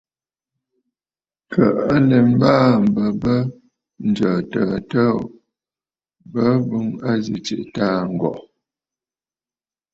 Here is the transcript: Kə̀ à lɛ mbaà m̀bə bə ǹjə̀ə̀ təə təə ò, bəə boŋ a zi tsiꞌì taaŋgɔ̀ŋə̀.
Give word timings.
Kə̀ 1.51 1.69
à 1.93 1.95
lɛ 2.09 2.17
mbaà 2.31 2.65
m̀bə 2.83 3.05
bə 3.21 3.35
ǹjə̀ə̀ 4.11 4.39
təə 4.51 4.77
təə 4.89 5.05
ò, 5.19 5.23
bəə 6.31 6.53
boŋ 6.67 6.87
a 7.09 7.11
zi 7.23 7.35
tsiꞌì 7.45 7.69
taaŋgɔ̀ŋə̀. 7.75 8.37